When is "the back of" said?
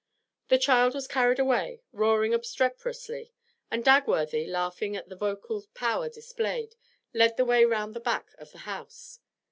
7.99-8.51